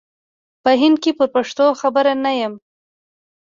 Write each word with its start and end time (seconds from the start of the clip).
په 0.63 0.71
هند 0.81 0.97
کې 1.03 1.11
پر 1.17 1.27
پېښو 1.35 1.67
خبر 1.81 2.05
نه 2.25 2.31
یم. 2.41 2.53